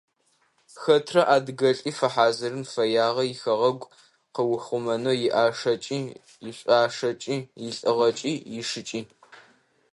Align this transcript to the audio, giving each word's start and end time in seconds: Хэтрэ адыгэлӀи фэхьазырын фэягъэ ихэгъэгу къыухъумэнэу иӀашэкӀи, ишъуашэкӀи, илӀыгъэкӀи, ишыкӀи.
Хэтрэ 0.81 1.21
адыгэлӀи 1.35 1.91
фэхьазырын 1.97 2.65
фэягъэ 2.71 3.23
ихэгъэгу 3.33 3.91
къыухъумэнэу 4.33 5.17
иӀашэкӀи, 5.27 5.99
ишъуашэкӀи, 6.47 7.37
илӀыгъэкӀи, 7.67 8.33
ишыкӀи. 8.59 9.01